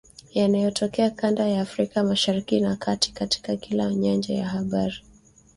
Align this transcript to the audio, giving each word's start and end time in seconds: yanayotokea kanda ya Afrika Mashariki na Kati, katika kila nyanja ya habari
yanayotokea 0.33 1.09
kanda 1.09 1.47
ya 1.47 1.61
Afrika 1.61 2.03
Mashariki 2.03 2.59
na 2.61 2.75
Kati, 2.75 3.11
katika 3.13 3.55
kila 3.55 3.93
nyanja 3.95 4.33
ya 4.35 4.47
habari 4.49 4.95